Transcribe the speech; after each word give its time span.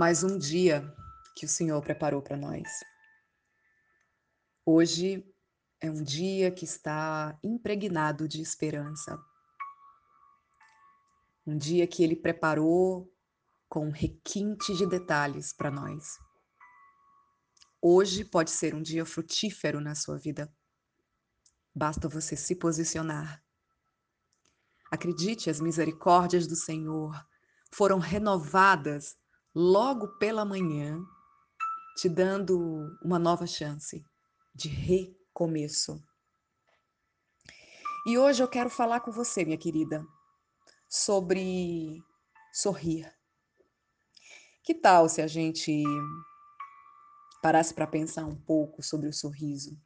mais 0.00 0.24
um 0.24 0.38
dia 0.38 0.90
que 1.36 1.44
o 1.44 1.48
Senhor 1.48 1.78
preparou 1.82 2.22
para 2.22 2.34
nós. 2.34 2.66
Hoje 4.64 5.22
é 5.78 5.90
um 5.90 6.02
dia 6.02 6.50
que 6.50 6.64
está 6.64 7.38
impregnado 7.44 8.26
de 8.26 8.40
esperança. 8.40 9.22
Um 11.46 11.54
dia 11.54 11.86
que 11.86 12.02
Ele 12.02 12.16
preparou 12.16 13.14
com 13.68 13.90
requinte 13.90 14.74
de 14.74 14.86
detalhes 14.86 15.52
para 15.52 15.70
nós. 15.70 16.18
Hoje 17.78 18.24
pode 18.24 18.52
ser 18.52 18.74
um 18.74 18.80
dia 18.80 19.04
frutífero 19.04 19.82
na 19.82 19.94
sua 19.94 20.16
vida. 20.16 20.50
Basta 21.74 22.08
você 22.08 22.36
se 22.36 22.56
posicionar. 22.56 23.44
Acredite, 24.90 25.50
as 25.50 25.60
misericórdias 25.60 26.46
do 26.46 26.56
Senhor 26.56 27.22
foram 27.70 27.98
renovadas 27.98 29.19
logo 29.54 30.08
pela 30.18 30.44
manhã, 30.44 31.04
te 31.96 32.08
dando 32.08 32.96
uma 33.02 33.18
nova 33.18 33.46
chance 33.46 34.04
de 34.54 34.68
recomeço. 34.68 36.02
E 38.06 38.16
hoje 38.16 38.42
eu 38.42 38.48
quero 38.48 38.70
falar 38.70 39.00
com 39.00 39.10
você, 39.10 39.44
minha 39.44 39.58
querida, 39.58 40.04
sobre 40.88 42.02
sorrir. 42.52 43.12
Que 44.62 44.74
tal 44.74 45.08
se 45.08 45.20
a 45.20 45.26
gente 45.26 45.82
parasse 47.42 47.74
para 47.74 47.86
pensar 47.86 48.24
um 48.24 48.36
pouco 48.36 48.82
sobre 48.82 49.08
o 49.08 49.12
sorriso? 49.12 49.78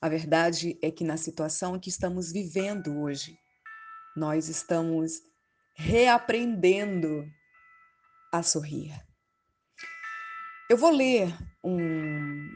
A 0.00 0.08
verdade 0.08 0.78
é 0.82 0.90
que 0.90 1.04
na 1.04 1.16
situação 1.16 1.78
que 1.78 1.88
estamos 1.88 2.32
vivendo 2.32 3.00
hoje, 3.00 3.38
nós 4.16 4.48
estamos 4.48 5.22
reaprendendo 5.74 7.24
a 8.38 8.42
sorrir. 8.42 8.92
Eu 10.68 10.76
vou 10.76 10.90
ler 10.90 11.32
um, 11.62 12.52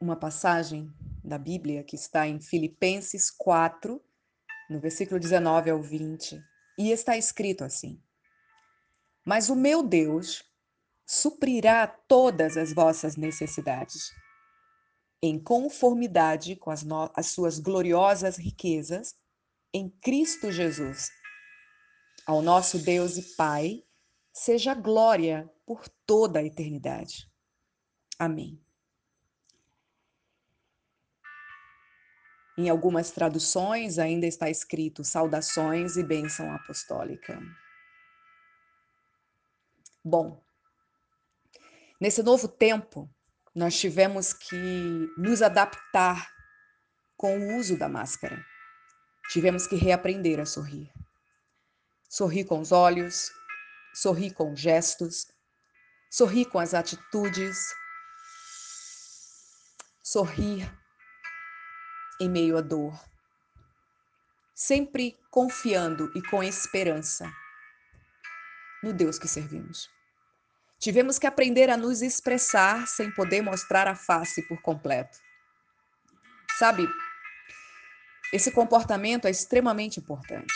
uma 0.00 0.16
passagem 0.16 0.90
da 1.22 1.36
Bíblia 1.36 1.84
que 1.84 1.96
está 1.96 2.26
em 2.26 2.40
Filipenses 2.40 3.30
4, 3.30 4.02
no 4.70 4.80
versículo 4.80 5.20
19 5.20 5.68
ao 5.68 5.82
20, 5.82 6.42
e 6.78 6.90
está 6.90 7.14
escrito 7.14 7.62
assim: 7.62 8.00
Mas 9.22 9.50
o 9.50 9.54
meu 9.54 9.82
Deus 9.82 10.42
suprirá 11.06 11.86
todas 11.86 12.56
as 12.56 12.72
vossas 12.72 13.16
necessidades, 13.16 14.10
em 15.22 15.38
conformidade 15.38 16.56
com 16.56 16.70
as, 16.70 16.86
as 17.14 17.26
suas 17.26 17.58
gloriosas 17.58 18.38
riquezas 18.38 19.14
em 19.74 19.90
Cristo 20.00 20.50
Jesus. 20.50 21.10
Ao 22.26 22.40
nosso 22.40 22.78
Deus 22.78 23.18
e 23.18 23.36
Pai, 23.36 23.84
seja 24.32 24.74
glória 24.74 25.50
por 25.66 25.88
toda 26.06 26.40
a 26.40 26.44
eternidade. 26.44 27.30
Amém. 28.18 28.60
Em 32.58 32.68
algumas 32.68 33.10
traduções 33.10 33.98
ainda 33.98 34.26
está 34.26 34.50
escrito 34.50 35.02
saudações 35.02 35.96
e 35.96 36.02
bênção 36.02 36.52
apostólica. 36.52 37.40
Bom, 40.04 40.42
nesse 41.98 42.22
novo 42.22 42.46
tempo, 42.46 43.08
nós 43.54 43.78
tivemos 43.78 44.32
que 44.32 45.08
nos 45.16 45.40
adaptar 45.40 46.30
com 47.16 47.38
o 47.38 47.56
uso 47.56 47.78
da 47.78 47.88
máscara. 47.88 48.44
Tivemos 49.30 49.66
que 49.66 49.76
reaprender 49.76 50.40
a 50.40 50.44
sorrir. 50.44 50.92
Sorrir 52.08 52.44
com 52.44 52.60
os 52.60 52.72
olhos, 52.72 53.30
sorrir 53.94 54.32
com 54.32 54.54
gestos, 54.54 55.26
sorrir 56.10 56.46
com 56.46 56.58
as 56.58 56.74
atitudes, 56.74 57.58
sorrir 60.02 60.70
em 62.20 62.28
meio 62.28 62.56
à 62.58 62.60
dor, 62.60 62.92
sempre 64.54 65.18
confiando 65.30 66.10
e 66.14 66.22
com 66.22 66.42
esperança 66.42 67.32
no 68.82 68.92
Deus 68.92 69.18
que 69.18 69.28
servimos. 69.28 69.88
Tivemos 70.78 71.18
que 71.18 71.26
aprender 71.26 71.68
a 71.68 71.76
nos 71.76 72.00
expressar 72.00 72.86
sem 72.86 73.10
poder 73.12 73.42
mostrar 73.42 73.86
a 73.86 73.94
face 73.94 74.42
por 74.48 74.60
completo. 74.62 75.18
Sabe, 76.58 76.88
esse 78.32 78.50
comportamento 78.50 79.26
é 79.26 79.30
extremamente 79.30 80.00
importante, 80.00 80.54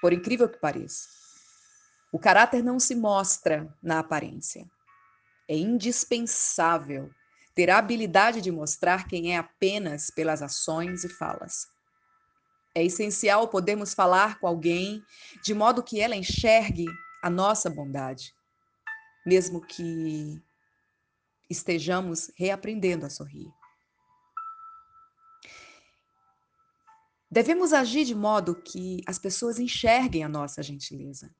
por 0.00 0.12
incrível 0.12 0.48
que 0.48 0.58
pareça. 0.58 1.17
O 2.10 2.18
caráter 2.18 2.62
não 2.62 2.80
se 2.80 2.94
mostra 2.94 3.72
na 3.82 3.98
aparência. 3.98 4.68
É 5.48 5.56
indispensável 5.56 7.10
ter 7.54 7.70
a 7.70 7.78
habilidade 7.78 8.40
de 8.40 8.50
mostrar 8.50 9.06
quem 9.06 9.34
é 9.34 9.36
apenas 9.36 10.10
pelas 10.10 10.42
ações 10.42 11.04
e 11.04 11.08
falas. 11.08 11.66
É 12.74 12.84
essencial 12.84 13.48
podermos 13.48 13.92
falar 13.94 14.38
com 14.38 14.46
alguém 14.46 15.02
de 15.42 15.52
modo 15.52 15.82
que 15.82 16.00
ela 16.00 16.14
enxergue 16.14 16.86
a 17.22 17.28
nossa 17.28 17.68
bondade, 17.68 18.32
mesmo 19.26 19.60
que 19.60 20.40
estejamos 21.50 22.30
reaprendendo 22.36 23.04
a 23.04 23.10
sorrir. 23.10 23.52
Devemos 27.30 27.72
agir 27.72 28.04
de 28.04 28.14
modo 28.14 28.54
que 28.54 29.02
as 29.06 29.18
pessoas 29.18 29.58
enxerguem 29.58 30.24
a 30.24 30.28
nossa 30.28 30.62
gentileza. 30.62 31.34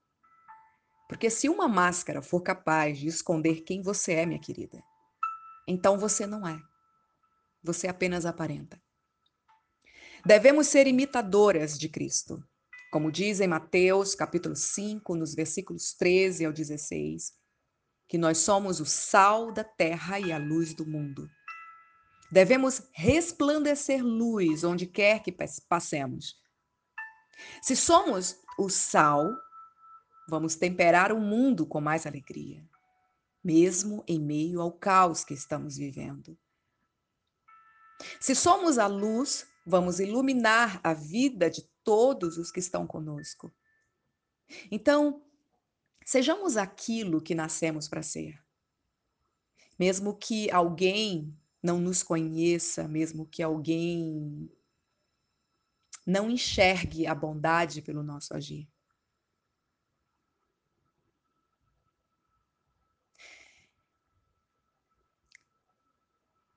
Porque 1.09 1.31
se 1.31 1.49
uma 1.49 1.67
máscara 1.67 2.21
for 2.21 2.39
capaz 2.41 2.99
de 2.99 3.07
esconder 3.07 3.61
quem 3.61 3.81
você 3.81 4.13
é, 4.13 4.25
minha 4.27 4.39
querida, 4.39 4.79
então 5.67 5.97
você 5.97 6.27
não 6.27 6.47
é. 6.47 6.61
Você 7.63 7.87
apenas 7.87 8.27
aparenta. 8.27 8.79
Devemos 10.23 10.67
ser 10.67 10.85
imitadoras 10.85 11.79
de 11.79 11.89
Cristo. 11.89 12.43
Como 12.91 13.11
diz 13.11 13.39
em 13.39 13.47
Mateus, 13.47 14.13
capítulo 14.13 14.55
5, 14.55 15.15
nos 15.15 15.33
versículos 15.33 15.93
13 15.93 16.45
ao 16.45 16.53
16, 16.53 17.33
que 18.07 18.17
nós 18.17 18.37
somos 18.37 18.79
o 18.79 18.85
sal 18.85 19.51
da 19.51 19.63
terra 19.63 20.19
e 20.19 20.31
a 20.31 20.37
luz 20.37 20.75
do 20.75 20.85
mundo. 20.85 21.27
Devemos 22.31 22.83
resplandecer 22.93 24.03
luz 24.03 24.63
onde 24.63 24.85
quer 24.85 25.23
que 25.23 25.35
passemos. 25.67 26.35
Se 27.63 27.75
somos 27.75 28.39
o 28.59 28.69
sal, 28.69 29.25
Vamos 30.29 30.55
temperar 30.55 31.11
o 31.11 31.19
mundo 31.19 31.65
com 31.65 31.81
mais 31.81 32.05
alegria, 32.05 32.63
mesmo 33.43 34.03
em 34.07 34.19
meio 34.19 34.61
ao 34.61 34.71
caos 34.71 35.25
que 35.25 35.33
estamos 35.33 35.75
vivendo. 35.75 36.37
Se 38.19 38.35
somos 38.35 38.77
a 38.77 38.85
luz, 38.85 39.47
vamos 39.65 39.99
iluminar 39.99 40.79
a 40.83 40.93
vida 40.93 41.49
de 41.49 41.67
todos 41.83 42.37
os 42.37 42.51
que 42.51 42.59
estão 42.59 42.85
conosco. 42.85 43.51
Então, 44.71 45.23
sejamos 46.05 46.57
aquilo 46.57 47.21
que 47.21 47.33
nascemos 47.33 47.87
para 47.87 48.03
ser. 48.03 48.39
Mesmo 49.79 50.15
que 50.15 50.51
alguém 50.51 51.35
não 51.61 51.79
nos 51.79 52.03
conheça, 52.03 52.87
mesmo 52.87 53.25
que 53.25 53.41
alguém 53.41 54.47
não 56.05 56.29
enxergue 56.29 57.07
a 57.07 57.15
bondade 57.15 57.81
pelo 57.81 58.03
nosso 58.03 58.33
agir. 58.35 58.69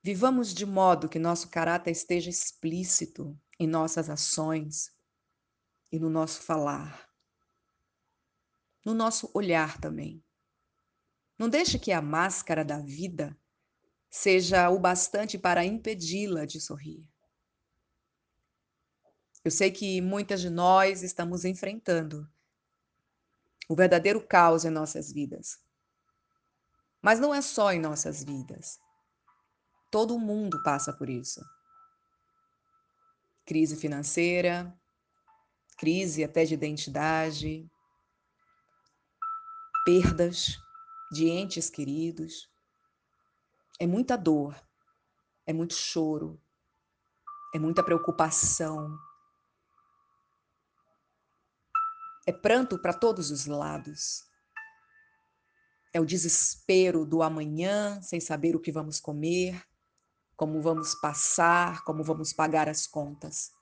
Vivamos 0.04 0.52
de 0.52 0.66
modo 0.66 1.08
que 1.08 1.18
nosso 1.18 1.48
caráter 1.48 1.92
esteja 1.92 2.28
explícito 2.28 3.38
em 3.56 3.68
nossas 3.68 4.10
ações 4.10 4.90
e 5.92 5.98
no 5.98 6.10
nosso 6.10 6.42
falar, 6.42 7.08
no 8.84 8.94
nosso 8.94 9.30
olhar 9.32 9.80
também. 9.80 10.20
Não 11.38 11.48
deixe 11.48 11.78
que 11.78 11.92
a 11.92 12.02
máscara 12.02 12.64
da 12.64 12.80
vida 12.80 13.38
seja 14.10 14.68
o 14.70 14.80
bastante 14.80 15.38
para 15.38 15.64
impedi-la 15.64 16.46
de 16.46 16.60
sorrir. 16.60 17.08
Eu 19.44 19.52
sei 19.52 19.70
que 19.70 20.00
muitas 20.00 20.40
de 20.40 20.50
nós 20.50 21.02
estamos 21.04 21.44
enfrentando 21.44 22.28
o 23.68 23.76
verdadeiro 23.76 24.20
caos 24.26 24.64
em 24.64 24.70
nossas 24.70 25.12
vidas. 25.12 25.60
Mas 27.00 27.20
não 27.20 27.32
é 27.32 27.40
só 27.40 27.72
em 27.72 27.80
nossas 27.80 28.24
vidas. 28.24 28.80
Todo 29.92 30.18
mundo 30.18 30.62
passa 30.62 30.90
por 30.90 31.10
isso. 31.10 31.44
Crise 33.44 33.76
financeira, 33.76 34.74
crise 35.76 36.24
até 36.24 36.46
de 36.46 36.54
identidade, 36.54 37.70
perdas 39.84 40.58
de 41.12 41.28
entes 41.28 41.68
queridos. 41.68 42.50
É 43.78 43.86
muita 43.86 44.16
dor, 44.16 44.58
é 45.44 45.52
muito 45.52 45.74
choro, 45.74 46.40
é 47.54 47.58
muita 47.58 47.84
preocupação. 47.84 48.98
É 52.26 52.32
pranto 52.32 52.78
para 52.78 52.94
todos 52.94 53.30
os 53.30 53.44
lados. 53.44 54.24
é 55.92 56.00
o 56.00 56.06
desespero 56.06 57.04
do 57.04 57.22
amanhã, 57.22 58.00
sem 58.00 58.18
saber 58.18 58.56
o 58.56 58.60
que 58.60 58.72
vamos 58.72 58.98
comer, 58.98 59.62
como 60.42 60.60
vamos 60.60 60.92
passar, 60.96 61.84
como 61.84 62.02
vamos 62.02 62.32
pagar 62.32 62.68
as 62.68 62.84
contas. 62.84 63.52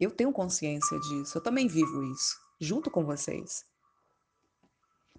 Eu 0.00 0.10
tenho 0.10 0.32
consciência 0.32 0.98
disso, 0.98 1.36
eu 1.36 1.42
também 1.42 1.68
vivo 1.68 2.02
isso, 2.04 2.40
junto 2.58 2.90
com 2.90 3.04
vocês. 3.04 3.66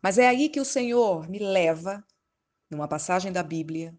Mas 0.02 0.18
é 0.18 0.28
aí 0.28 0.50
que 0.50 0.60
o 0.60 0.66
Senhor 0.66 1.30
me 1.30 1.38
leva, 1.38 2.04
numa 2.68 2.88
passagem 2.88 3.32
da 3.32 3.44
Bíblia, 3.44 3.96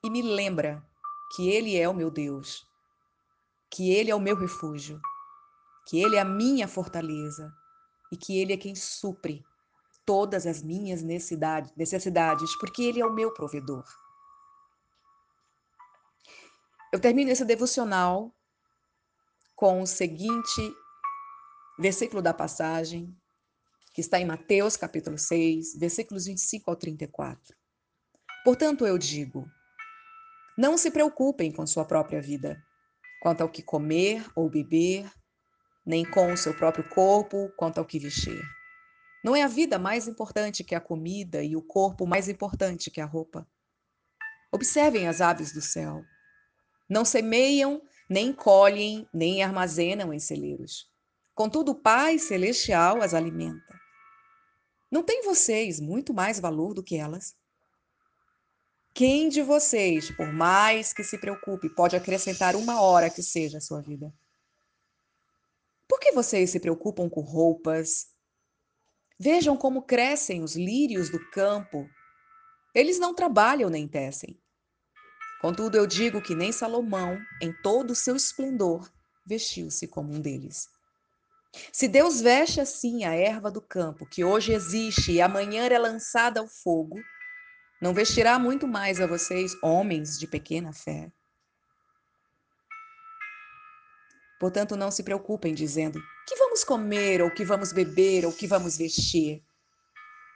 e 0.00 0.08
me 0.08 0.22
lembra 0.22 0.80
que 1.34 1.48
Ele 1.48 1.76
é 1.76 1.88
o 1.88 1.94
meu 1.94 2.12
Deus, 2.12 2.64
que 3.68 3.90
Ele 3.90 4.12
é 4.12 4.14
o 4.14 4.20
meu 4.20 4.36
refúgio, 4.36 5.00
que 5.88 5.98
Ele 5.98 6.14
é 6.14 6.20
a 6.20 6.24
minha 6.24 6.68
fortaleza 6.68 7.52
e 8.12 8.16
que 8.16 8.38
Ele 8.38 8.52
é 8.52 8.56
quem 8.56 8.76
supre 8.76 9.44
todas 10.04 10.46
as 10.46 10.62
minhas 10.62 11.02
necessidades, 11.02 12.56
porque 12.58 12.82
Ele 12.82 13.00
é 13.00 13.06
o 13.06 13.12
meu 13.12 13.32
provedor. 13.32 13.84
Eu 16.92 17.00
termino 17.00 17.30
esse 17.30 17.44
devocional 17.44 18.32
com 19.56 19.82
o 19.82 19.86
seguinte 19.86 20.74
versículo 21.78 22.22
da 22.22 22.32
passagem, 22.32 23.16
que 23.92 24.00
está 24.00 24.18
em 24.20 24.24
Mateus 24.24 24.76
capítulo 24.76 25.18
6, 25.18 25.76
versículos 25.76 26.26
25 26.26 26.70
ao 26.70 26.76
34. 26.76 27.56
Portanto, 28.44 28.86
eu 28.86 28.98
digo: 28.98 29.48
não 30.56 30.78
se 30.78 30.90
preocupem 30.90 31.50
com 31.50 31.66
sua 31.66 31.84
própria 31.84 32.20
vida, 32.20 32.62
quanto 33.20 33.40
ao 33.40 33.48
que 33.48 33.62
comer 33.62 34.24
ou 34.36 34.48
beber, 34.48 35.10
nem 35.84 36.08
com 36.08 36.32
o 36.32 36.36
seu 36.36 36.54
próprio 36.54 36.88
corpo, 36.88 37.52
quanto 37.56 37.78
ao 37.78 37.84
que 37.84 37.98
vestir. 37.98 38.42
Não 39.24 39.34
é 39.34 39.42
a 39.42 39.48
vida 39.48 39.78
mais 39.78 40.06
importante 40.06 40.62
que 40.62 40.74
a 40.74 40.80
comida 40.80 41.42
e 41.42 41.56
o 41.56 41.62
corpo 41.62 42.06
mais 42.06 42.28
importante 42.28 42.90
que 42.90 43.00
a 43.00 43.06
roupa. 43.06 43.48
Observem 44.52 45.08
as 45.08 45.22
aves 45.22 45.50
do 45.50 45.62
céu. 45.62 46.04
Não 46.86 47.06
semeiam, 47.06 47.80
nem 48.08 48.34
colhem, 48.34 49.08
nem 49.14 49.42
armazenam 49.42 50.12
em 50.12 50.18
celeiros. 50.18 50.92
Contudo, 51.34 51.72
o 51.72 51.74
Pai 51.74 52.18
Celestial 52.18 53.00
as 53.00 53.14
alimenta. 53.14 53.80
Não 54.90 55.02
tem 55.02 55.24
vocês 55.24 55.80
muito 55.80 56.12
mais 56.12 56.38
valor 56.38 56.74
do 56.74 56.82
que 56.82 56.96
elas? 56.96 57.34
Quem 58.92 59.30
de 59.30 59.40
vocês, 59.40 60.10
por 60.10 60.30
mais 60.30 60.92
que 60.92 61.02
se 61.02 61.16
preocupe, 61.16 61.68
pode 61.70 61.96
acrescentar 61.96 62.54
uma 62.54 62.82
hora 62.82 63.08
que 63.08 63.22
seja 63.22 63.56
a 63.56 63.62
sua 63.62 63.80
vida? 63.80 64.14
Por 65.88 65.98
que 65.98 66.12
vocês 66.12 66.50
se 66.50 66.60
preocupam 66.60 67.08
com 67.08 67.22
roupas? 67.22 68.13
Vejam 69.18 69.56
como 69.56 69.82
crescem 69.82 70.42
os 70.42 70.56
lírios 70.56 71.08
do 71.08 71.18
campo. 71.30 71.88
Eles 72.74 72.98
não 72.98 73.14
trabalham 73.14 73.70
nem 73.70 73.86
tecem. 73.86 74.38
Contudo, 75.40 75.76
eu 75.76 75.86
digo 75.86 76.22
que 76.22 76.34
nem 76.34 76.50
Salomão, 76.50 77.18
em 77.40 77.52
todo 77.62 77.90
o 77.90 77.94
seu 77.94 78.16
esplendor, 78.16 78.90
vestiu-se 79.26 79.86
como 79.86 80.12
um 80.12 80.20
deles. 80.20 80.68
Se 81.72 81.86
Deus 81.86 82.20
veste 82.20 82.60
assim 82.60 83.04
a 83.04 83.14
erva 83.14 83.50
do 83.50 83.60
campo, 83.60 84.06
que 84.06 84.24
hoje 84.24 84.52
existe 84.52 85.12
e 85.12 85.20
amanhã 85.20 85.66
é 85.66 85.78
lançada 85.78 86.40
ao 86.40 86.48
fogo, 86.48 86.98
não 87.80 87.94
vestirá 87.94 88.38
muito 88.38 88.66
mais 88.66 89.00
a 89.00 89.06
vocês, 89.06 89.54
homens 89.62 90.18
de 90.18 90.26
pequena 90.26 90.72
fé. 90.72 91.12
Portanto, 94.38 94.76
não 94.76 94.90
se 94.90 95.02
preocupem 95.02 95.54
dizendo: 95.54 96.00
que 96.26 96.36
vamos 96.36 96.64
comer, 96.64 97.22
ou 97.22 97.30
que 97.30 97.44
vamos 97.44 97.72
beber, 97.72 98.24
ou 98.24 98.32
que 98.32 98.46
vamos 98.46 98.76
vestir? 98.76 99.42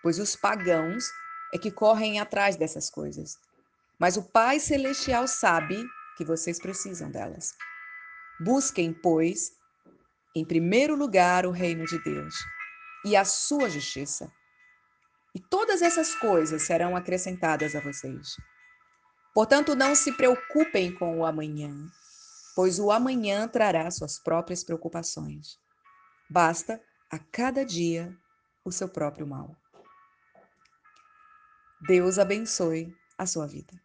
Pois 0.02 0.18
os 0.18 0.36
pagãos 0.36 1.04
é 1.52 1.58
que 1.58 1.70
correm 1.70 2.20
atrás 2.20 2.56
dessas 2.56 2.90
coisas. 2.90 3.36
Mas 3.98 4.16
o 4.16 4.22
Pai 4.22 4.60
Celestial 4.60 5.26
sabe 5.26 5.84
que 6.16 6.24
vocês 6.24 6.58
precisam 6.58 7.10
delas. 7.10 7.52
Busquem, 8.40 8.92
pois, 8.92 9.50
em 10.34 10.44
primeiro 10.44 10.94
lugar 10.94 11.44
o 11.44 11.50
reino 11.50 11.84
de 11.84 12.02
Deus 12.04 12.34
e 13.04 13.16
a 13.16 13.24
sua 13.24 13.68
justiça. 13.68 14.30
E 15.34 15.40
todas 15.40 15.82
essas 15.82 16.14
coisas 16.14 16.62
serão 16.62 16.96
acrescentadas 16.96 17.74
a 17.74 17.80
vocês. 17.80 18.36
Portanto, 19.34 19.74
não 19.74 19.94
se 19.94 20.12
preocupem 20.12 20.92
com 20.94 21.18
o 21.18 21.26
amanhã, 21.26 21.72
pois 22.58 22.80
o 22.80 22.90
amanhã 22.90 23.46
trará 23.46 23.88
suas 23.88 24.18
próprias 24.18 24.64
preocupações. 24.64 25.60
Basta 26.28 26.82
a 27.08 27.16
cada 27.16 27.64
dia 27.64 28.12
o 28.64 28.72
seu 28.72 28.88
próprio 28.88 29.24
mal. 29.24 29.56
Deus 31.86 32.18
abençoe 32.18 32.92
a 33.16 33.26
sua 33.26 33.46
vida. 33.46 33.80